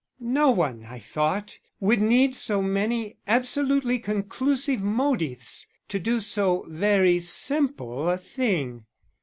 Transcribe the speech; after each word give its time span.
No 0.33 0.49
one, 0.49 0.85
I 0.85 0.97
thought, 0.97 1.59
would 1.79 2.01
need 2.01 2.35
so 2.35 2.59
many 2.63 3.17
absolutely 3.27 3.99
conclusive 3.99 4.81
motives 4.81 5.67
to 5.89 5.99
do 5.99 6.19
so 6.19 6.65
very 6.67 7.19
simple 7.19 8.09
a 8.09 8.17
thing. 8.17 8.87